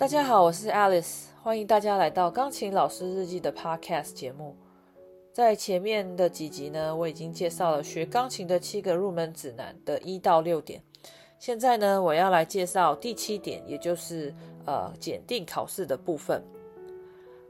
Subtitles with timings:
[0.00, 4.56] 大家好，我是 Alice，欢迎大家来到钢琴老师日记的 Podcast 节目。
[5.30, 10.82] 在前面的几集呢，我已经介绍了学钢琴的七个入门指南的一到六点。
[11.38, 16.42] 现在呢，我要来介绍第七点，也就是呃检定考试的部分。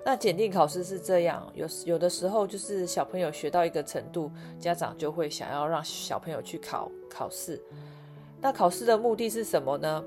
[0.05, 4.29] 那检定考试是这样，有有的时候就是小朋友学到一个程度，
[4.59, 7.62] 家长就会想要让小朋友去考考试。
[8.40, 10.04] 那考试的目的是什么呢？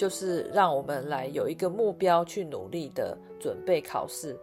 [0.00, 4.34] 就是让我们来有一个目标去努力的准备考试。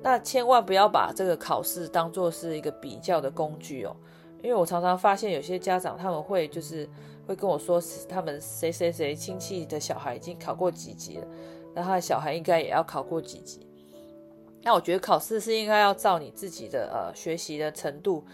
[0.00, 3.96] 那千万不要把这个考试当做是一个比较的工具哦，
[4.40, 6.88] 因为我常常发现有些家长他们会就是
[7.26, 11.26] 会跟我说，他们谁谁谁亲戚的小孩已经考过几级了，
[11.74, 13.66] 那他的小孩应该也要考过几级。
[14.62, 18.24] 那我觉得考试是应该要照你自己的呃学习的程度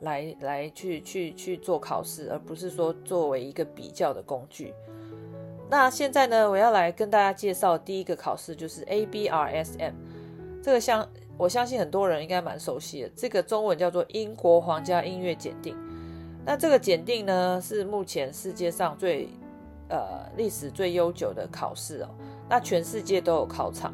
[0.00, 4.74] 来来去去去做考试，而不是说作为一个比较的工具。
[5.76, 9.92] 那现在呢，我要来跟大家介绍第一个考试，就是 ABRSM。
[10.62, 11.04] 这个相
[11.36, 15.76] 我相信很多人应该蛮熟悉的，这个中文叫做英国皇家音乐检定。
[16.46, 19.28] 那这个检定呢，是目前世界上最
[19.88, 22.08] 呃历史最悠久的考试哦。
[22.48, 23.92] 那全世界都有考场。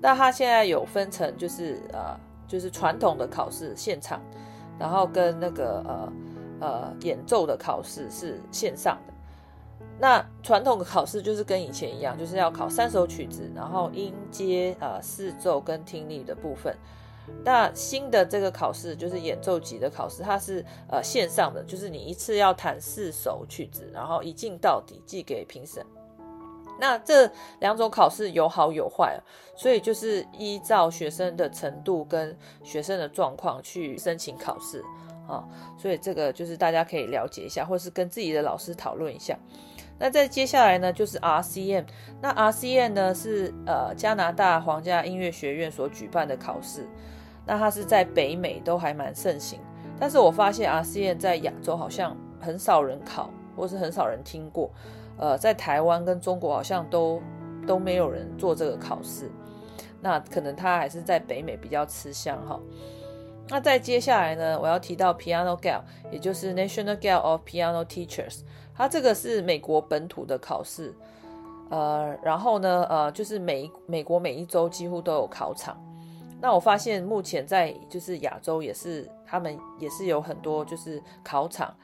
[0.00, 4.18] 那它现在有分成，就是呃，就是传统的考试现场，
[4.78, 6.12] 然后跟那个呃
[6.60, 9.12] 呃演奏的考试是线上的。
[10.00, 16.74] 那传统的考试就是跟以前一样，就是要考三首曲子，然后音阶呃视奏跟听力的部分。
[17.44, 25.84] 那新的这个考试就是演奏级的考试，它是呃线上的，就是你一次要弹四首曲子，然后一镜到底寄给评审。
[26.80, 29.20] 那这两种考试有好有坏，
[29.54, 32.34] 所以就是依照学生的程度跟
[32.64, 34.82] 学生的状况去申请考试
[35.28, 35.44] 啊。
[35.78, 39.38] 所以这个就是大家可以了解一下，或是跟自己的老师讨论一下。
[40.00, 41.84] 那再接下来呢，就是 RCM。
[42.22, 46.88] 那 RCM 呢是呃加拿大皇家音乐学院所举办的考试，
[47.46, 49.60] 那它是在北美都还蛮盛行，
[49.98, 54.70] 但是我发现 RCM 在亚洲好像很少人考，或是很少人听过。
[55.18, 57.20] 呃，在台湾跟中国好像都
[57.66, 59.30] 都没有人做这个考试，
[60.00, 62.58] 那可能他还是在北美比较吃香哈。
[63.50, 68.42] 那再接下来呢，我要提到 Piano Gall，也就是 National Guild of Piano Teachers，
[68.74, 70.94] 它这个是美国本土的考试，
[71.68, 75.76] 呃，然后呢，呃，就是每美国每一周几乎都有考场。
[76.40, 81.74] 那我发现目前在就是亚洲也是，他们也是有很多就是考场。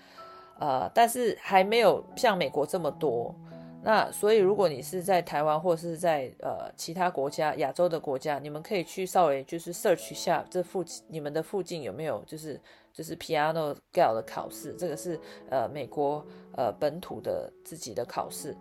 [0.59, 3.35] 呃，但是还没有像美国这么多。
[3.83, 12.61] 那所以，如果你是在台湾或是在呃其他国家、亚洲的国家，你们可以去稍微就是 search 下这附近你们的附近有没有就是
[12.93, 14.75] 就是 Piano Gall 的考试。
[14.77, 15.21] 这个是
[15.51, 16.27] 呃美国
[16.57, 18.57] 呃本土的自己的考试。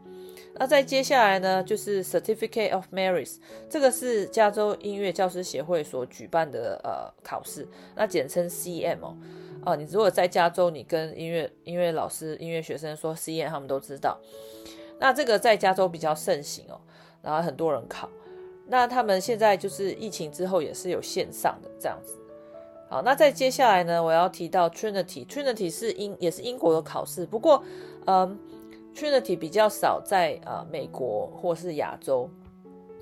[0.54, 3.38] 那再接下来呢，就是 Certificate of Merit，
[3.68, 9.18] 这个是加州音乐教师协会所举办的呃考试，那简称 CM 哦。
[9.66, 14.20] 哦，你如果在加州，你跟音乐音乐老师、音乐学生说 CM，他们都知道。
[15.00, 16.80] 那这个在加州比较盛行哦，
[17.22, 18.10] 然后很多人考。
[18.68, 22.18] 那他们现在就是疫情之后也是有线上的这样子。
[22.90, 27.64] 好，那再接下来呢，我要提到 Trinity，Trinity 是英也是英国的考试，不过
[28.06, 28.38] 嗯
[28.96, 32.30] ，Trinity 比较少在呃美国或是亚洲，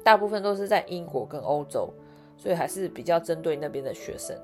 [0.03, 1.93] 大部分都是在英国跟欧洲，
[2.37, 4.35] 所以还是比较针对那边的学生。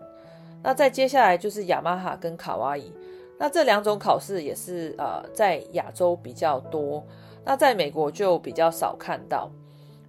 [0.61, 2.93] 那再接下来就是雅马哈跟卡哇伊，
[3.39, 7.03] 那这两种考试也是呃在亚洲比较多，
[7.45, 9.49] 那在美国就比较少看到。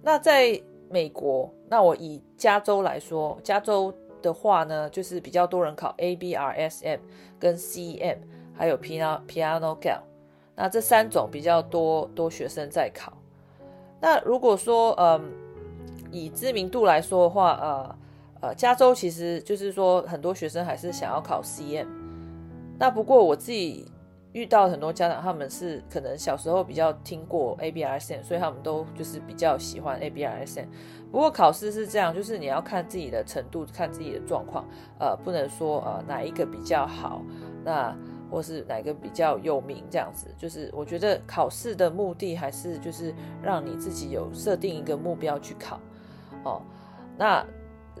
[0.03, 6.99] 那在美国，那我以加州来说，加州的话呢，就是比较多人考 ABRSM
[7.39, 8.17] 跟 CM，
[8.53, 10.01] 还有 Piano Piano gal，
[10.55, 13.13] 那这三种比较多多学生在考。
[14.01, 15.19] 那如果说、呃、
[16.11, 17.95] 以知名度来说的话，呃。
[18.43, 21.85] 呃，加州其实就是说，很多学生还是想要考 CM。
[22.81, 23.85] 那不过我自己
[24.33, 30.65] 遇到很多家长，他们是可能小时候比较听过 ABRSM，所以他们都就是比较喜欢 ABRSM。
[31.11, 34.65] 不过考试是这样，就是你要看自己的程度，看自己的状况，
[34.99, 37.21] 呃，不能说呃哪一个比较好，
[37.63, 37.95] 那
[38.31, 40.33] 或是哪个比较有名这样子。
[40.35, 43.13] 就是我觉得考试的目的还是就是
[43.43, 45.79] 让你自己有设定一个目标去考
[46.43, 46.63] 哦。
[47.15, 47.45] 那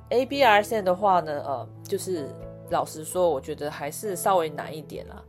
[0.09, 2.29] ABRSM 的话呢，呃，就是
[2.71, 5.23] 老实说，我觉得还是稍微难一点啦。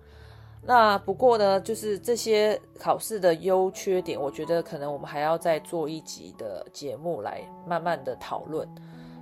[0.65, 8.69] 那不过呢，就是这些考试的优缺点，我觉得可能我们还要再做一集的节目来慢慢的讨论。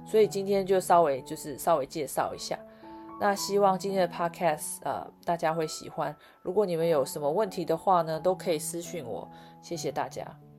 [0.06, 2.58] 所以今天就稍微就是稍微介绍一下。
[3.18, 6.14] 那希望今天的 Podcast 呃大家会喜欢。
[6.42, 9.26] 如果你们有什么问题的话呢，都可以私信我。
[9.62, 10.49] 谢谢大家。